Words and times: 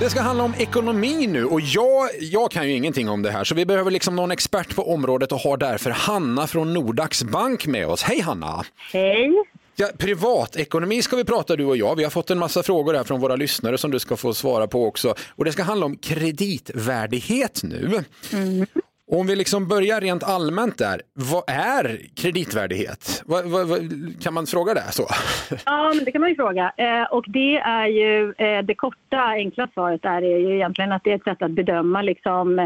Det 0.00 0.10
ska 0.10 0.20
handla 0.20 0.44
om 0.44 0.54
ekonomi 0.58 1.26
nu 1.26 1.44
och 1.44 1.60
jag, 1.60 2.08
jag 2.20 2.50
kan 2.50 2.68
ju 2.68 2.72
ingenting 2.72 3.08
om 3.08 3.22
det 3.22 3.30
här 3.30 3.44
så 3.44 3.54
vi 3.54 3.66
behöver 3.66 3.90
liksom 3.90 4.16
någon 4.16 4.30
expert 4.30 4.76
på 4.76 4.92
området 4.92 5.32
och 5.32 5.38
har 5.38 5.56
därför 5.56 5.90
Hanna 5.90 6.46
från 6.46 6.74
Nordax 6.74 7.22
Bank 7.24 7.66
med 7.66 7.86
oss. 7.86 8.02
Hej 8.02 8.20
Hanna! 8.20 8.64
Hej. 8.92 9.44
Ja, 9.76 9.88
privatekonomi 9.98 11.02
ska 11.02 11.16
vi 11.16 11.24
prata 11.24 11.56
du 11.56 11.64
och 11.64 11.76
jag. 11.76 11.96
Vi 11.96 12.04
har 12.04 12.10
fått 12.10 12.30
en 12.30 12.38
massa 12.38 12.62
frågor 12.62 12.94
här 12.94 13.04
från 13.04 13.20
våra 13.20 13.36
lyssnare 13.36 13.78
som 13.78 13.90
du 13.90 13.98
ska 13.98 14.16
få 14.16 14.34
svara 14.34 14.66
på 14.66 14.86
också. 14.86 15.14
Och 15.28 15.44
det 15.44 15.52
ska 15.52 15.62
handla 15.62 15.86
om 15.86 15.96
kreditvärdighet 15.96 17.60
nu. 17.62 18.04
Och 19.08 19.20
om 19.20 19.26
vi 19.26 19.36
liksom 19.36 19.68
börjar 19.68 20.00
rent 20.00 20.24
allmänt 20.24 20.78
där, 20.78 21.00
vad 21.14 21.44
är 21.46 21.96
kreditvärdighet? 22.16 23.22
Vad, 23.26 23.44
vad, 23.44 23.68
vad, 23.68 23.78
kan 24.22 24.34
man 24.34 24.46
fråga 24.46 24.74
det 24.74 24.92
så? 24.92 25.06
Ja, 25.66 25.92
men 25.94 26.04
det 26.04 26.12
kan 26.12 26.20
man 26.20 26.30
ju 26.30 26.36
fråga. 26.36 26.72
Eh, 26.76 27.02
och 27.12 27.24
det 27.28 27.56
är 27.56 27.86
ju 27.86 28.34
eh, 28.38 28.62
det 28.62 28.74
korta, 28.74 29.20
enkla 29.20 29.68
svaret 29.74 30.02
där 30.02 30.22
är 30.22 30.38
ju 30.38 30.54
egentligen 30.54 30.92
att 30.92 31.04
det 31.04 31.10
är 31.12 31.16
ett 31.16 31.24
sätt 31.24 31.42
att 31.42 31.50
bedöma 31.50 32.02
liksom 32.02 32.58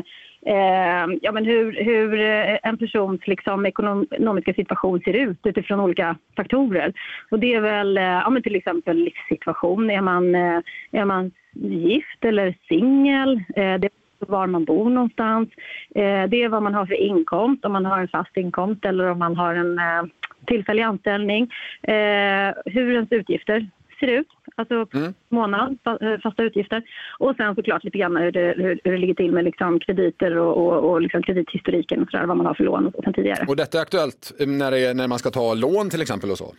eh, 0.46 1.06
ja, 1.22 1.32
men 1.32 1.44
hur, 1.44 1.84
hur 1.84 2.20
eh, 2.20 2.58
en 2.62 2.78
persons 2.78 3.26
liksom, 3.26 3.66
ekonomiska 3.66 4.54
situation 4.54 5.00
ser 5.00 5.12
ut 5.12 5.38
utifrån 5.44 5.80
olika 5.80 6.16
faktorer. 6.36 6.92
Och 7.30 7.38
det 7.38 7.54
är 7.54 7.60
väl 7.60 7.98
eh, 7.98 8.04
ja, 8.04 8.30
men 8.30 8.42
till 8.42 8.56
exempel 8.56 8.96
livssituation. 8.96 9.90
Är 9.90 10.00
man, 10.00 10.34
eh, 10.34 10.60
är 10.92 11.04
man 11.04 11.30
gift 11.54 12.24
eller 12.24 12.54
singel? 12.68 13.42
Eh, 13.56 13.74
det 13.74 13.88
var 14.28 14.46
man 14.46 14.64
bor 14.64 14.90
någonstans. 14.90 15.48
Eh, 15.94 16.24
det 16.28 16.42
är 16.42 16.48
vad 16.48 16.62
man 16.62 16.74
har 16.74 16.86
för 16.86 16.94
inkomst, 17.00 17.64
om 17.64 17.72
man 17.72 17.86
har 17.86 17.98
en 17.98 18.08
fast 18.08 18.36
inkomst 18.36 18.84
eller 18.84 19.10
om 19.10 19.18
man 19.18 19.36
har 19.36 19.54
en 19.54 19.78
eh, 19.78 20.02
tillfällig 20.46 20.82
anställning. 20.82 21.42
Eh, 21.82 22.54
hur 22.64 22.92
ens 22.94 23.12
utgifter 23.12 23.70
ser 24.00 24.06
ut, 24.06 24.26
alltså 24.56 24.86
månad, 25.28 25.78
fa- 25.84 26.12
eh, 26.12 26.20
fasta 26.20 26.42
utgifter. 26.42 26.82
Och 27.18 27.36
sen 27.36 27.54
såklart 27.54 27.84
lite 27.84 27.98
grann 27.98 28.16
hur 28.16 28.32
det, 28.32 28.54
hur, 28.56 28.80
hur 28.84 28.92
det 28.92 28.98
ligger 28.98 29.14
till 29.14 29.32
med 29.32 29.44
liksom 29.44 29.80
krediter 29.80 30.36
och, 30.36 30.56
och, 30.56 30.90
och 30.90 31.00
liksom 31.00 31.22
kredithistoriken 31.22 32.02
och 32.02 32.10
sådär, 32.10 32.26
vad 32.26 32.36
man 32.36 32.46
har 32.46 32.54
för 32.54 32.64
lån 32.64 32.86
och 32.86 33.04
sen 33.04 33.12
tidigare. 33.12 33.44
Och 33.48 33.56
detta 33.56 33.78
är 33.78 33.82
aktuellt 33.82 34.32
när, 34.46 34.72
är, 34.72 34.94
när 34.94 35.08
man 35.08 35.18
ska 35.18 35.30
ta 35.30 35.54
lån 35.54 35.90
till 35.90 36.02
exempel 36.02 36.30
och 36.30 36.38
så? 36.38 36.54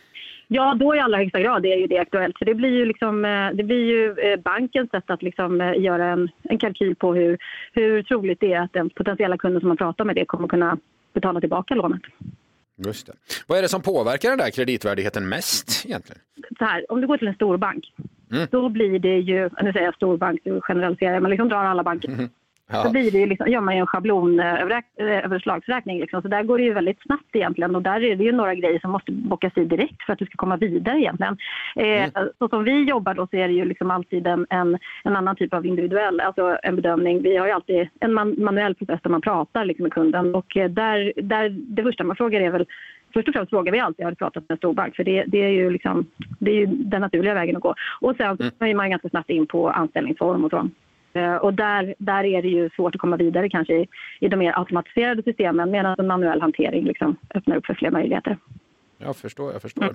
Ja, 0.53 0.75
då 0.79 0.95
i 0.95 0.99
allra 0.99 1.17
högsta 1.17 1.39
grad 1.39 1.65
är 1.65 1.75
ju 1.75 1.87
det 1.87 1.97
aktuellt. 1.97 2.37
För 2.37 2.45
det 2.45 2.55
blir 2.55 2.69
ju, 2.69 2.85
liksom, 2.85 3.25
eh, 3.25 3.49
det 3.53 3.63
blir 3.63 3.85
ju 3.85 4.15
eh, 4.19 4.39
bankens 4.39 4.89
sätt 4.89 5.03
att 5.07 5.21
liksom 5.21 5.61
eh, 5.61 5.81
göra 5.81 6.05
en, 6.05 6.29
en 6.43 6.57
kalkyl 6.57 6.95
på 6.95 7.15
hur, 7.15 7.37
hur 7.73 8.03
troligt 8.03 8.39
det 8.39 8.53
är 8.53 8.61
att 8.61 8.73
den 8.73 8.89
potentiella 8.89 9.37
kunden 9.37 9.59
som 9.59 9.67
man 9.67 9.77
pratar 9.77 10.05
med 10.05 10.15
det 10.15 10.25
kommer 10.25 10.47
kunna 10.47 10.77
betala 11.13 11.39
tillbaka 11.39 11.75
lånet. 11.75 12.01
Just 12.85 13.07
det. 13.07 13.13
Vad 13.47 13.57
är 13.57 13.61
det 13.61 13.67
som 13.67 13.81
påverkar 13.81 14.29
den 14.29 14.37
där 14.37 14.49
kreditvärdigheten 14.49 15.29
mest 15.29 15.85
egentligen? 15.85 16.21
Så 16.57 16.65
här, 16.65 16.91
om 16.91 17.01
du 17.01 17.07
går 17.07 17.17
till 17.17 17.27
en 17.27 17.35
stor 17.35 17.57
bank, 17.57 17.93
då 18.49 18.69
blir 18.69 18.99
det 18.99 19.19
ju, 19.19 19.49
nu 19.61 19.73
säger 19.73 19.85
jag 19.85 19.95
stor 19.95 20.17
bank, 20.17 20.39
du 20.43 20.61
generaliserar, 20.61 21.19
man 21.19 21.31
liksom 21.31 21.49
drar 21.49 21.63
alla 21.63 21.83
banker. 21.83 22.29
Ja. 22.71 22.83
Då 22.83 22.91
blir 22.91 23.11
det 23.11 23.17
ju 23.17 23.25
liksom, 23.25 23.47
gör 23.47 23.61
man 23.61 23.75
ju 23.75 23.79
en 23.79 23.87
schablonöverslagsräkning. 23.87 25.99
Liksom. 25.99 26.21
Så 26.21 26.27
där 26.27 26.43
går 26.43 26.57
det 26.57 26.63
ju 26.63 26.73
väldigt 26.73 27.01
snabbt 27.01 27.35
egentligen. 27.35 27.75
Och 27.75 27.81
där 27.81 28.03
är 28.03 28.15
det 28.15 28.23
ju 28.23 28.31
några 28.31 28.55
grejer 28.55 28.79
som 28.79 28.91
måste 28.91 29.11
bockas 29.11 29.57
i 29.57 29.65
direkt 29.65 30.03
för 30.05 30.13
att 30.13 30.19
du 30.19 30.25
ska 30.25 30.35
komma 30.35 30.57
vidare 30.57 30.99
egentligen. 30.99 31.37
Eh, 31.75 32.09
Så 32.39 32.49
som 32.49 32.63
vi 32.63 32.83
jobbar 32.83 33.13
då 33.13 33.27
så 33.27 33.37
är 33.37 33.47
det 33.47 33.53
ju 33.53 33.65
liksom 33.65 33.91
alltid 33.91 34.27
en, 34.27 34.45
en, 34.49 34.77
en 35.03 35.15
annan 35.15 35.35
typ 35.35 35.53
av 35.53 35.65
individuell, 35.65 36.19
alltså 36.19 36.57
en 36.63 36.75
bedömning. 36.75 37.21
Vi 37.21 37.37
har 37.37 37.47
ju 37.47 37.53
alltid 37.53 37.89
en 37.99 38.13
man, 38.13 38.35
manuell 38.37 38.75
process 38.75 38.99
där 39.03 39.09
man 39.09 39.21
pratar 39.21 39.65
liksom 39.65 39.83
med 39.83 39.93
kunden. 39.93 40.35
Och 40.35 40.57
eh, 40.57 40.69
där, 40.69 41.13
där, 41.15 41.49
det 41.49 41.83
första 41.83 42.03
man 42.03 42.15
frågar 42.15 42.41
är 42.41 42.49
väl 42.49 42.65
Först 43.13 43.27
och 43.27 43.33
främst 43.33 43.49
frågar 43.49 43.71
vi 43.71 43.79
alltid, 43.79 44.05
har 44.05 44.11
du 44.11 44.15
pratat 44.15 44.43
med 44.43 44.51
en 44.51 44.57
storbank? 44.57 44.95
För 44.95 45.03
det, 45.03 45.23
det, 45.27 45.43
är 45.43 45.49
ju 45.49 45.69
liksom, 45.69 46.05
det 46.39 46.51
är 46.51 46.55
ju 46.55 46.65
den 46.65 47.01
naturliga 47.01 47.33
vägen 47.33 47.55
att 47.55 47.61
gå. 47.61 47.75
Och 47.99 48.15
sen 48.15 48.37
så 48.37 48.51
kommer 48.51 48.73
man 48.73 48.89
ganska 48.89 49.09
snabbt 49.09 49.29
in 49.29 49.47
på 49.47 49.69
anställningsform 49.69 50.45
och 50.45 50.49
så. 50.49 50.69
Eh, 51.13 51.35
Och 51.35 51.53
där, 51.53 51.95
där 51.97 52.23
är 52.23 52.41
det 52.41 52.47
ju 52.47 52.69
svårt 52.69 52.95
att 52.95 53.01
komma 53.01 53.17
vidare 53.17 53.49
kanske 53.49 53.73
i, 53.73 53.87
i 54.19 54.27
de 54.27 54.35
mer 54.37 54.59
automatiserade 54.59 55.23
systemen 55.23 55.71
medan 55.71 55.95
en 55.99 56.07
manuell 56.07 56.41
hantering 56.41 56.85
liksom 56.85 57.17
öppnar 57.35 57.55
upp 57.55 57.65
för 57.65 57.73
fler 57.73 57.91
möjligheter. 57.91 58.37
Jag 59.03 59.15
förstår, 59.15 59.51
jag 59.53 59.61
förstår. 59.61 59.91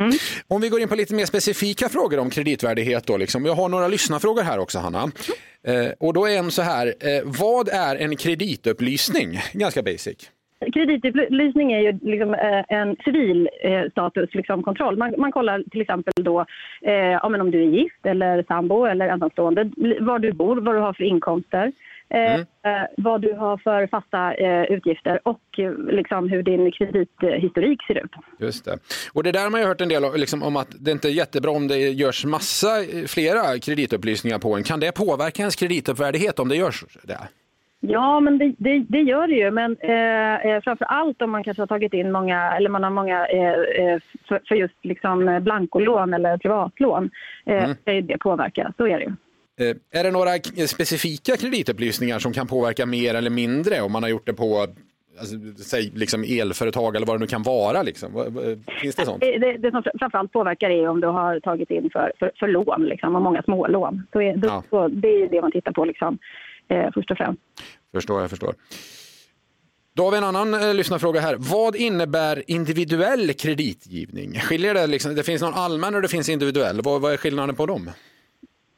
Om 0.48 0.60
vi 0.60 0.68
går 0.68 0.80
in 0.80 0.88
på 0.88 0.94
lite 0.94 1.14
mer 1.14 1.24
specifika 1.26 1.88
frågor 1.88 2.18
om 2.18 2.30
kreditvärdighet 2.30 3.06
då. 3.06 3.16
Liksom. 3.16 3.44
Jag 3.46 3.54
har 3.54 3.68
några 3.68 3.88
lyssnarfrågor 3.88 4.42
här 4.42 4.58
också, 4.58 4.78
Hanna. 4.78 5.02
Eh, 5.62 5.90
och 6.00 6.12
då 6.14 6.26
är 6.26 6.38
en 6.38 6.50
så 6.50 6.62
här, 6.62 6.86
eh, 6.86 7.22
vad 7.24 7.68
är 7.68 7.96
en 7.96 8.16
kreditupplysning? 8.16 9.38
Ganska 9.52 9.82
basic. 9.82 10.30
Kreditupplysning 10.74 11.72
är 11.72 11.80
ju 11.80 11.98
liksom, 12.02 12.34
eh, 12.34 12.64
en 12.68 12.96
civil 13.04 13.48
eh, 13.62 13.90
status, 13.90 14.34
liksom, 14.34 14.62
kontroll. 14.62 14.96
Man, 14.96 15.14
man 15.18 15.32
kollar 15.32 15.62
till 15.70 15.80
exempel 15.80 16.12
då, 16.16 16.46
eh, 16.82 16.94
ja, 16.94 17.40
om 17.40 17.50
du 17.50 17.62
är 17.62 17.66
gift 17.66 18.06
eller 18.06 18.42
sambo 18.42 18.84
eller 18.84 19.08
ensamstående, 19.08 19.70
var 20.00 20.18
du 20.18 20.32
bor, 20.32 20.56
vad 20.56 20.74
du 20.74 20.78
har 20.78 20.92
för 20.92 21.04
inkomster. 21.04 21.72
Eh, 22.08 22.34
eh, 22.34 22.44
vad 22.96 23.20
du 23.20 23.32
har 23.32 23.56
för 23.56 23.86
fasta 23.86 24.34
utgifter 24.64 25.20
och 25.24 25.40
liksom, 25.90 26.28
hur 26.28 26.42
din 26.42 26.72
kredithistorik 26.72 27.82
ser 27.86 28.04
ut. 28.04 28.10
Just 28.38 28.64
det. 28.64 28.78
Och 29.12 29.22
det 29.22 29.32
där 29.32 29.42
har 29.42 29.50
man 29.50 29.60
ju 29.60 29.66
hört 29.66 29.80
en 29.80 29.88
del 29.88 30.04
om, 30.04 30.12
liksom, 30.16 30.42
om 30.42 30.56
att 30.56 30.68
det 30.78 30.90
inte 30.90 31.08
är 31.08 31.12
jättebra 31.12 31.50
om 31.50 31.68
det 31.68 31.78
görs 31.78 32.24
massa, 32.24 32.68
flera 33.06 33.58
kreditupplysningar 33.58 34.38
på 34.38 34.56
en. 34.56 34.62
Kan 34.62 34.80
det 34.80 34.92
påverka 34.92 35.42
ens 35.42 35.56
kreditupvärdighet 35.56 36.38
om 36.38 36.48
det 36.48 36.56
görs 36.56 36.84
det? 37.02 37.18
Ja, 37.88 38.20
men 38.20 38.38
det, 38.38 38.54
det, 38.58 38.84
det 38.88 39.00
gör 39.00 39.26
det 39.26 39.34
ju. 39.34 39.50
Men 39.50 39.76
eh, 39.80 40.46
eh, 40.46 40.62
framför 40.62 40.84
allt 40.84 41.22
om 41.22 41.30
man 41.30 41.44
kanske 41.44 41.62
har 41.62 41.66
tagit 41.66 41.92
in 41.94 42.12
många, 42.12 42.52
eller 42.56 42.70
man 42.70 42.82
har 42.82 42.90
många 42.90 43.26
eh, 43.26 43.50
eh, 43.84 44.00
för, 44.28 44.40
för 44.48 44.54
just 44.54 44.74
liksom 44.84 45.28
eh, 45.28 45.40
blankolån 45.40 46.14
eller 46.14 46.38
privatlån, 46.38 47.10
eh, 47.46 47.70
ska 47.82 47.92
ju 47.92 48.00
det 48.00 48.18
påverka. 48.18 48.72
Så 48.76 48.86
är 48.86 48.98
det 48.98 49.04
ju. 49.04 49.12
Eh, 49.70 49.76
är 50.00 50.04
det 50.04 50.10
några 50.10 50.30
specifika 50.68 51.36
kreditupplysningar 51.36 52.18
som 52.18 52.32
kan 52.32 52.46
påverka 52.46 52.86
mer 52.86 53.14
eller 53.14 53.30
mindre 53.30 53.80
om 53.80 53.92
man 53.92 54.02
har 54.02 54.10
gjort 54.10 54.26
det 54.26 54.34
på 54.34 54.66
alltså, 55.20 55.36
säg, 55.64 55.92
liksom 55.94 56.24
elföretag 56.40 56.96
eller 56.96 57.06
vad 57.06 57.16
det 57.16 57.20
nu 57.20 57.26
kan 57.26 57.42
vara? 57.42 57.82
Liksom? 57.82 58.10
Finns 58.82 58.96
det 58.96 59.04
sånt? 59.04 59.20
Det, 59.20 59.56
det, 59.56 59.70
som 59.70 59.82
fr- 59.82 59.98
framför 59.98 60.18
allt 60.18 60.32
påverkar 60.32 60.70
är 60.70 60.88
om 60.88 61.00
du 61.00 61.06
har 61.06 61.40
tagit 61.40 61.70
in 61.70 61.90
för, 61.92 62.12
för, 62.18 62.30
för 62.38 62.48
lån 62.48 62.84
liksom, 62.84 63.16
och 63.16 63.22
många 63.22 63.42
smålån. 63.42 64.02
Så 64.12 64.20
är, 64.20 64.36
då, 64.36 64.48
Ja. 64.48 64.62
så 64.70 64.88
det 64.88 65.08
är 65.08 65.28
det 65.28 65.40
man 65.42 65.52
tittar 65.52 65.72
på 65.72 65.84
liksom, 65.84 66.18
eh, 66.68 66.88
först 66.94 67.10
och 67.10 67.16
främst. 67.16 67.42
Förstår, 67.94 68.20
jag 68.20 68.30
förstår. 68.30 68.54
Då 69.96 70.04
har 70.04 70.10
vi 70.10 70.16
en 70.18 70.24
annan 70.24 70.54
eh, 70.54 70.74
lyssnarfråga 70.74 71.20
här. 71.20 71.36
Vad 71.38 71.76
innebär 71.76 72.42
individuell 72.50 73.32
kreditgivning? 73.32 74.32
Skiljer 74.32 74.74
det 74.74 74.86
liksom, 74.86 75.14
det 75.14 75.22
finns 75.22 75.42
någon 75.42 75.54
allmän 75.54 75.94
och 75.94 76.02
det 76.02 76.08
finns 76.08 76.28
individuell. 76.28 76.80
Vad, 76.82 77.00
vad 77.02 77.12
är 77.12 77.16
skillnaden 77.16 77.54
på 77.54 77.66
dem? 77.66 77.90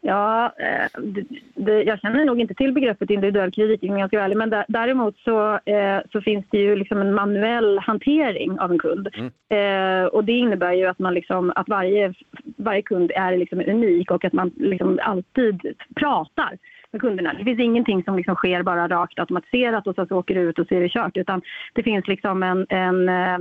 Ja, 0.00 0.52
eh, 0.58 1.00
det, 1.02 1.24
det, 1.54 1.82
jag 1.82 2.00
känner 2.00 2.24
nog 2.24 2.40
inte 2.40 2.54
till 2.54 2.72
begreppet 2.72 3.10
individuell 3.10 3.52
kreditgivning 3.52 4.00
jag 4.00 4.10
ska 4.10 4.16
vara 4.16 4.24
ärlig, 4.24 4.36
men 4.36 4.50
dä- 4.50 4.64
däremot 4.68 5.18
så, 5.18 5.54
eh, 5.54 5.98
så 6.12 6.20
finns 6.20 6.44
det 6.50 6.58
ju 6.58 6.76
liksom 6.76 6.98
en 6.98 7.14
manuell 7.14 7.78
hantering 7.78 8.58
av 8.60 8.72
en 8.72 8.78
kund. 8.78 9.08
Eh, 9.48 10.04
och 10.04 10.24
det 10.24 10.32
innebär 10.32 10.72
ju 10.72 10.86
att, 10.86 10.98
man 10.98 11.14
liksom, 11.14 11.52
att 11.56 11.68
varje, 11.68 12.14
varje 12.56 12.82
kund 12.82 13.10
är 13.14 13.36
liksom 13.36 13.60
unik 13.60 14.10
och 14.10 14.24
att 14.24 14.32
man 14.32 14.50
liksom 14.56 14.98
alltid 15.02 15.60
pratar 15.96 16.58
med 16.92 17.00
kunderna. 17.00 17.32
Det 17.32 17.44
finns 17.44 17.60
ingenting 17.60 18.04
som 18.04 18.16
liksom 18.16 18.34
sker 18.34 18.62
bara 18.62 18.88
rakt 18.88 19.18
automatiserat 19.18 19.86
och 19.86 19.94
så, 19.94 20.06
så 20.06 20.16
åker 20.16 20.34
det 20.34 20.40
ut 20.40 20.58
och 20.58 20.66
så 20.66 20.74
är 20.74 20.80
det 20.80 20.88
kört, 20.88 21.16
utan 21.16 21.42
det 21.74 21.82
finns 21.82 22.08
liksom 22.08 22.42
en, 22.42 22.66
en 22.68 23.08
eh, 23.08 23.38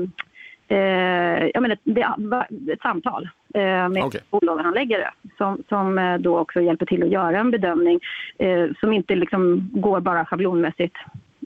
eh, 0.67 1.49
jag 1.53 1.61
menar, 1.61 1.75
ett, 1.75 2.71
ett 2.73 2.81
samtal 2.81 3.29
eh, 3.53 3.89
med 3.89 4.03
Okej. 4.03 4.21
bolånehandläggare 4.29 5.11
som, 5.37 5.63
som 5.69 5.99
eh, 5.99 6.17
då 6.17 6.37
också 6.37 6.61
hjälper 6.61 6.85
till 6.85 7.03
att 7.03 7.09
göra 7.09 7.39
en 7.39 7.51
bedömning 7.51 7.99
eh, 8.37 8.65
som 8.79 8.93
inte 8.93 9.15
liksom 9.15 9.69
går 9.73 9.99
bara 9.99 10.25
schablonmässigt 10.25 10.95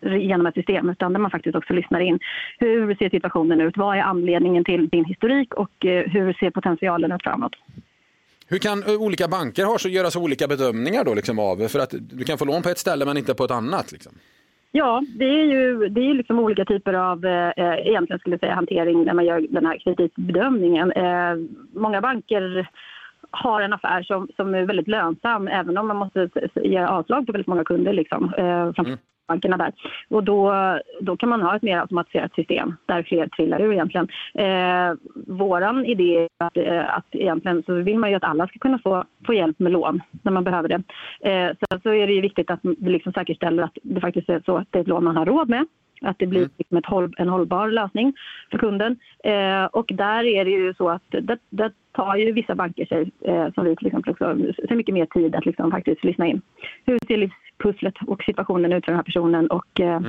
genom 0.03 0.45
ett 0.45 0.55
system 0.55 0.89
utan 0.89 1.13
där 1.13 1.19
man 1.19 1.31
faktiskt 1.31 1.55
också 1.55 1.73
lyssnar 1.73 1.99
in. 1.99 2.19
Hur 2.59 2.95
ser 2.95 3.09
situationen 3.09 3.61
ut? 3.61 3.77
Vad 3.77 3.97
är 3.97 4.01
anledningen 4.01 4.63
till 4.63 4.89
din 4.89 5.05
historik 5.05 5.53
och 5.53 5.85
eh, 5.85 6.09
hur 6.09 6.33
ser 6.33 6.49
potentialen 6.49 7.11
ut 7.11 7.23
framåt? 7.23 7.55
Hur 8.51 8.59
kan 8.59 8.83
eh, 8.83 9.01
olika 9.01 9.27
banker 9.27 9.65
ha 9.65 9.77
så, 9.77 9.89
göra 9.89 10.11
så 10.11 10.21
olika 10.21 10.47
bedömningar 10.47 11.03
då 11.03 11.13
liksom 11.13 11.39
av? 11.39 11.67
För 11.67 11.79
att 11.79 11.93
du 11.99 12.23
kan 12.23 12.37
få 12.37 12.45
lån 12.45 12.61
på 12.61 12.69
ett 12.69 12.77
ställe 12.77 13.05
men 13.05 13.17
inte 13.17 13.33
på 13.33 13.43
ett 13.43 13.51
annat. 13.51 13.91
Liksom. 13.91 14.11
Ja, 14.71 15.03
det 15.19 15.25
är 15.25 15.45
ju, 15.45 15.89
det 15.89 16.01
är 16.01 16.13
liksom 16.13 16.39
olika 16.39 16.65
typer 16.65 16.93
av 16.93 17.25
eh, 17.25 17.49
eh, 17.57 17.87
egentligen 17.87 18.19
skulle 18.19 18.33
jag 18.33 18.39
säga, 18.39 18.55
hantering 18.55 19.03
när 19.03 19.13
man 19.13 19.25
gör 19.25 19.47
den 19.49 19.65
här 19.65 19.77
kreditbedömningen. 19.77 20.91
Eh, 20.91 21.35
många 21.73 22.01
banker 22.01 22.69
har 23.31 23.61
en 23.61 23.73
affär 23.73 24.03
som, 24.03 24.27
som 24.35 24.55
är 24.55 24.65
väldigt 24.65 24.87
lönsam 24.87 25.47
även 25.47 25.77
om 25.77 25.87
man 25.87 25.97
måste 25.97 26.29
ge 26.55 26.79
avslag 26.79 27.25
på 27.25 27.31
väldigt 27.31 27.47
många 27.47 27.63
kunder. 27.63 27.93
Liksom, 27.93 28.33
eh, 28.37 28.73
framför 28.73 28.97
bankerna 29.31 29.57
där. 29.57 29.73
Och 30.09 30.23
då, 30.23 30.53
då 31.01 31.17
kan 31.17 31.29
man 31.29 31.41
ha 31.41 31.55
ett 31.55 31.61
mer 31.61 31.77
automatiserat 31.79 32.35
system 32.35 32.75
där 32.85 33.03
fler 33.03 33.27
trillar 33.27 33.61
ur 33.61 33.73
egentligen. 33.73 34.07
Eh, 34.33 34.93
våran 35.27 35.85
idé 35.85 36.17
är 36.17 36.45
att, 36.45 36.57
eh, 36.57 36.97
att 36.97 37.05
egentligen 37.11 37.63
så 37.63 37.73
vill 37.73 37.99
man 37.99 38.09
ju 38.09 38.15
att 38.15 38.23
alla 38.23 38.47
ska 38.47 38.59
kunna 38.59 38.79
få, 38.79 39.03
få 39.25 39.33
hjälp 39.33 39.59
med 39.59 39.71
lån 39.71 40.01
när 40.21 40.31
man 40.31 40.43
behöver 40.43 40.69
det. 40.69 40.81
Eh, 41.29 41.51
så, 41.59 41.79
så 41.83 41.89
är 41.89 42.07
det 42.07 42.13
ju 42.13 42.21
viktigt 42.21 42.51
att 42.51 42.59
vi 42.63 42.89
liksom 42.89 43.13
säkerställer 43.13 43.63
att 43.63 43.77
det 43.83 44.01
faktiskt 44.01 44.29
är 44.29 44.41
så 44.45 44.57
att 44.57 44.67
det 44.71 44.79
är 44.79 44.81
ett 44.81 44.87
lån 44.87 45.03
man 45.03 45.17
har 45.17 45.25
råd 45.25 45.49
med. 45.49 45.65
Att 46.01 46.19
det 46.19 46.27
blir 46.27 46.49
liksom 46.57 46.77
ett 46.77 46.85
håll, 46.85 47.13
en 47.17 47.29
hållbar 47.29 47.67
lösning 47.67 48.13
för 48.51 48.57
kunden. 48.57 48.99
Eh, 49.23 49.65
och 49.65 49.91
där 49.93 50.23
är 50.23 50.45
det 50.45 50.51
ju 50.51 50.73
så 50.73 50.89
att 50.89 51.03
det, 51.09 51.37
det 51.49 51.71
tar 51.91 52.15
ju 52.15 52.31
vissa 52.31 52.55
banker 52.55 52.85
sig, 52.85 53.11
eh, 53.21 53.53
som 53.53 53.65
vi 53.65 53.75
till 53.75 53.87
exempel 53.87 54.11
också, 54.11 54.37
så 54.67 54.75
mycket 54.75 54.93
mer 54.93 55.05
tid 55.05 55.35
att 55.35 55.45
liksom 55.45 55.71
faktiskt 55.71 56.03
lyssna 56.03 56.27
in. 56.27 56.41
Hur 56.85 56.99
ser 57.07 57.17
livspusslet 57.17 57.93
och 58.07 58.23
situationen 58.23 58.73
ut 58.73 58.85
för 58.85 58.91
den 58.91 58.99
här 58.99 59.03
personen 59.03 59.47
och 59.47 59.79
eh, 59.79 60.01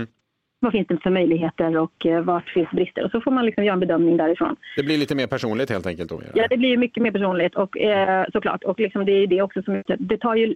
vad 0.62 0.72
finns 0.72 0.88
det 0.88 1.02
för 1.02 1.10
möjligheter 1.10 1.76
och 1.76 2.06
eh, 2.06 2.20
vart 2.20 2.48
finns 2.48 2.70
brister? 2.70 3.04
Och 3.04 3.10
så 3.10 3.20
får 3.20 3.30
man 3.30 3.46
liksom 3.46 3.64
göra 3.64 3.74
en 3.74 3.80
bedömning 3.80 4.16
därifrån. 4.16 4.56
Det 4.76 4.82
blir 4.82 4.98
lite 4.98 5.14
mer 5.14 5.26
personligt 5.26 5.70
helt 5.70 5.86
enkelt 5.86 6.10
då? 6.10 6.20
Ja, 6.34 6.46
det 6.50 6.56
blir 6.56 6.76
mycket 6.76 7.02
mer 7.02 7.10
personligt 7.10 7.54
och 7.54 7.78
eh, 7.78 8.24
såklart. 8.32 8.64
Och 8.64 8.80
liksom 8.80 9.04
det 9.04 9.12
är 9.12 9.26
det 9.26 9.42
också 9.42 9.62
som 9.62 9.82
det 9.98 10.18
tar 10.18 10.34
ju 10.34 10.46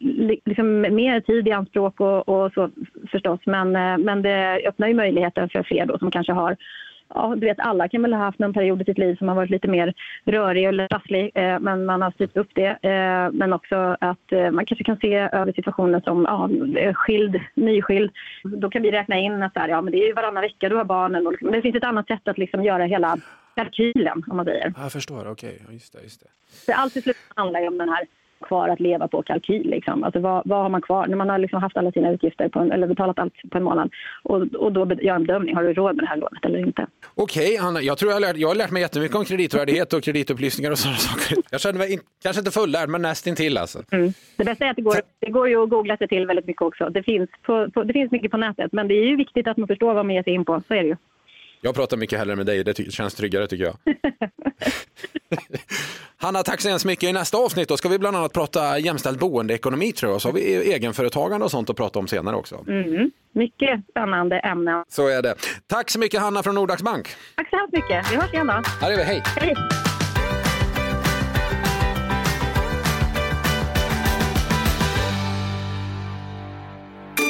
li- 0.00 0.40
liksom 0.44 0.80
mer 0.80 1.20
tid 1.20 1.48
i 1.48 1.52
anspråk 1.52 2.00
och, 2.00 2.28
och 2.28 2.52
så 2.52 2.70
förstås. 3.10 3.40
Men, 3.44 3.76
eh, 3.76 3.98
men 3.98 4.22
det 4.22 4.60
öppnar 4.68 4.88
ju 4.88 4.94
möjligheten 4.94 5.48
för 5.48 5.62
fler 5.62 5.86
då 5.86 5.98
som 5.98 6.10
kanske 6.10 6.32
har 6.32 6.56
Ja, 7.08 7.34
du 7.36 7.46
vet, 7.46 7.60
alla 7.60 7.88
kan 7.88 8.02
väl 8.02 8.12
ha 8.12 8.24
haft 8.24 8.38
någon 8.38 8.52
period 8.52 8.82
i 8.82 8.84
sitt 8.84 8.98
liv 8.98 9.16
som 9.16 9.28
har 9.28 9.34
varit 9.34 9.50
lite 9.50 9.68
mer 9.68 9.94
rörig 10.24 10.64
eller 10.64 10.88
trasslig, 10.88 11.30
eh, 11.34 11.58
men 11.60 11.84
man 11.84 12.02
har 12.02 12.10
styrt 12.10 12.36
upp 12.36 12.50
det. 12.54 12.68
Eh, 12.68 13.32
men 13.32 13.52
också 13.52 13.96
att 14.00 14.32
eh, 14.32 14.50
man 14.50 14.66
kanske 14.66 14.84
kan 14.84 14.96
se 14.96 15.14
över 15.14 15.52
situationen 15.52 16.02
som 16.02 16.24
ja, 16.28 16.48
skild, 16.94 17.40
nyskild. 17.54 18.10
Då 18.42 18.70
kan 18.70 18.82
vi 18.82 18.90
räkna 18.90 19.16
in 19.16 19.42
att 19.42 19.52
här, 19.54 19.68
ja, 19.68 19.80
men 19.80 19.92
det 19.92 19.98
är 19.98 20.14
varannan 20.14 20.42
vecka 20.42 20.68
du 20.68 20.76
har 20.76 20.84
barnen. 20.84 21.26
Och 21.26 21.32
liksom, 21.32 21.52
det 21.52 21.62
finns 21.62 21.76
ett 21.76 21.84
annat 21.84 22.06
sätt 22.06 22.28
att 22.28 22.38
liksom 22.38 22.64
göra 22.64 22.84
hela 22.84 23.16
kalkylen, 23.54 24.24
om 24.26 24.36
man 24.36 24.44
säger. 24.44 24.72
Jag 24.76 24.92
förstår, 24.92 25.30
okej. 25.30 25.62
Ja, 25.66 25.72
Just 25.72 25.92
det, 25.92 26.02
just 26.02 26.22
det. 26.66 26.74
Allt 26.74 26.96
i 26.96 27.02
slutet 27.02 27.22
handlar 27.34 27.60
ju 27.60 27.68
om 27.68 27.78
den 27.78 27.88
här 27.88 28.06
kvar 28.48 28.68
att 28.68 28.80
leva 28.80 29.08
på 29.08 29.22
kalkyl. 29.22 29.70
Liksom. 29.70 30.04
Alltså 30.04 30.20
vad, 30.20 30.42
vad 30.44 30.62
har 30.62 30.68
man 30.68 30.82
kvar? 30.82 31.06
När 31.06 31.16
man 31.16 31.28
har 31.28 31.38
liksom 31.38 31.62
haft 31.62 31.76
alla 31.76 31.92
sina 31.92 32.10
utgifter 32.10 32.48
på 32.48 32.58
en, 32.58 32.72
eller 32.72 32.86
betalat 32.86 33.18
allt 33.18 33.34
på 33.50 33.58
en 33.58 33.64
månad 33.64 33.90
och, 34.22 34.42
och 34.42 34.72
då 34.72 34.80
göra 35.00 35.16
en 35.16 35.26
bedömning. 35.26 35.54
Har 35.56 35.62
du 35.62 35.72
råd 35.72 35.96
med 35.96 36.04
det 36.04 36.08
här 36.08 36.16
lånet 36.16 36.44
eller 36.44 36.58
inte? 36.58 36.86
Okej, 37.14 37.56
Hanna, 37.56 37.82
jag 37.82 37.98
tror 37.98 38.10
jag 38.10 38.16
har, 38.16 38.20
lärt, 38.20 38.36
jag 38.36 38.48
har 38.48 38.54
lärt 38.54 38.70
mig 38.70 38.82
jättemycket 38.82 39.16
om 39.16 39.24
kreditvärdighet 39.24 39.92
och 39.92 40.02
kreditupplysningar 40.02 40.70
och 40.70 40.78
sådana 40.78 40.98
saker. 40.98 41.36
Jag 41.50 41.60
känner 41.60 41.78
mig 41.78 41.92
in, 41.92 42.00
kanske 42.22 42.40
inte 42.40 42.50
fullärd, 42.50 42.88
men 42.88 43.02
nästintill 43.02 43.58
alltså. 43.58 43.82
Mm. 43.90 44.12
Det 44.36 44.44
bästa 44.44 44.64
är 44.64 44.70
att 44.70 44.76
det 44.76 44.82
går, 44.82 44.96
det 45.20 45.30
går 45.30 45.48
ju 45.48 45.62
att 45.62 45.70
googla 45.70 45.96
sig 45.96 46.08
till 46.08 46.26
väldigt 46.26 46.46
mycket 46.46 46.62
också. 46.62 46.88
Det 46.90 47.02
finns, 47.02 47.30
på, 47.42 47.70
på, 47.70 47.82
det 47.82 47.92
finns 47.92 48.10
mycket 48.10 48.30
på 48.30 48.36
nätet, 48.36 48.72
men 48.72 48.88
det 48.88 48.94
är 48.94 49.06
ju 49.06 49.16
viktigt 49.16 49.48
att 49.48 49.56
man 49.56 49.68
förstår 49.68 49.94
vad 49.94 50.06
man 50.06 50.14
ger 50.14 50.22
sig 50.22 50.32
in 50.32 50.44
på. 50.44 50.62
Så 50.68 50.74
är 50.74 50.82
det 50.82 50.88
ju. 50.88 50.96
Jag 51.60 51.74
pratar 51.74 51.96
mycket 51.96 52.18
hellre 52.18 52.36
med 52.36 52.46
dig, 52.46 52.64
det 52.64 52.92
känns 52.92 53.14
tryggare 53.14 53.46
tycker 53.46 53.64
jag. 53.64 53.76
Hanna, 56.16 56.42
tack 56.42 56.60
så 56.60 56.68
hemskt 56.68 56.84
mycket. 56.84 57.08
I 57.08 57.12
nästa 57.12 57.38
avsnitt 57.38 57.68
då 57.68 57.76
ska 57.76 57.88
vi 57.88 57.98
bland 57.98 58.16
annat 58.16 58.32
prata 58.32 58.78
jämställd 58.78 59.18
boendeekonomi 59.18 59.92
tror 59.92 60.12
jag. 60.12 60.22
Så 60.22 60.28
har 60.28 60.32
vi 60.32 60.72
egenföretagande 60.72 61.44
och 61.44 61.50
sånt 61.50 61.70
att 61.70 61.76
prata 61.76 61.98
om 61.98 62.08
senare 62.08 62.36
också. 62.36 62.64
Mm. 62.68 63.10
Mycket 63.32 63.80
spännande 63.90 64.38
ämnen. 64.38 64.84
Så 64.88 65.08
är 65.08 65.22
det. 65.22 65.34
Tack 65.66 65.90
så 65.90 65.98
mycket 65.98 66.20
Hanna 66.20 66.42
från 66.42 66.54
Nordax 66.54 66.82
Bank. 66.82 67.08
Tack 67.36 67.50
så 67.50 67.56
hemskt 67.56 67.72
mycket. 67.72 68.12
Vi 68.12 68.16
hörs 68.16 68.32
igen 68.32 68.46
då. 68.46 68.62
Här 68.80 68.92
är 68.92 68.96
vi, 68.96 69.02
hej. 69.02 69.22
Hej! 69.24 69.54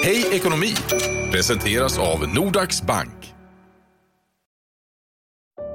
Hej 0.05 0.37
ekonomi 0.37 0.75
presenteras 1.33 1.99
av 1.99 2.29
Nordax 2.35 2.83
Bank. 2.83 3.16